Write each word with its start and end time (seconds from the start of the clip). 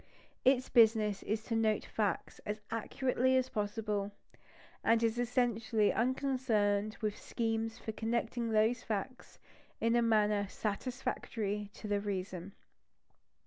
Its 0.43 0.67
business 0.67 1.21
is 1.21 1.43
to 1.43 1.55
note 1.55 1.85
facts 1.85 2.39
as 2.43 2.59
accurately 2.71 3.37
as 3.37 3.49
possible; 3.49 4.11
and 4.83 5.03
it 5.03 5.05
is 5.05 5.19
essentially 5.19 5.93
unconcerned 5.93 6.97
with 7.01 7.15
schemes 7.15 7.77
for 7.77 7.91
connecting 7.91 8.49
those 8.49 8.81
facts 8.81 9.37
in 9.79 9.95
a 9.95 10.01
manner 10.01 10.47
satisfactory 10.47 11.69
to 11.75 11.87
the 11.87 11.99
reason. 12.01 12.53